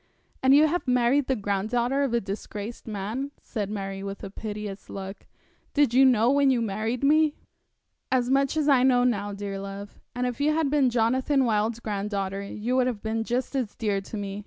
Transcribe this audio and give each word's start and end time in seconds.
'And 0.41 0.55
you 0.55 0.65
have 0.65 0.87
married 0.87 1.27
the 1.27 1.35
granddaughter 1.35 2.01
of 2.01 2.11
a 2.11 2.19
disgraced 2.19 2.87
man,' 2.87 3.29
said 3.39 3.69
Mary, 3.69 4.01
with 4.01 4.23
a 4.23 4.31
piteous 4.31 4.89
look. 4.89 5.27
'Did 5.75 5.93
you 5.93 6.05
know 6.05 6.31
when 6.31 6.49
you 6.49 6.59
married 6.59 7.03
me?' 7.03 7.35
'As 8.11 8.27
much 8.27 8.57
as 8.57 8.67
I 8.67 8.81
know 8.81 9.03
now, 9.03 9.31
dear 9.31 9.59
love. 9.59 9.99
If 10.15 10.41
you 10.41 10.55
had 10.55 10.71
been 10.71 10.89
Jonathan 10.89 11.45
Wild's 11.45 11.79
granddaughter 11.79 12.41
you 12.41 12.75
would 12.77 12.87
have 12.87 13.03
been 13.03 13.23
just 13.23 13.55
as 13.55 13.75
dear 13.75 14.01
to 14.01 14.17
me. 14.17 14.39